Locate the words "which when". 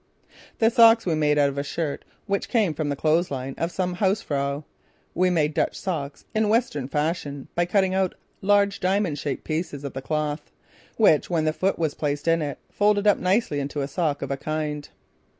10.97-11.45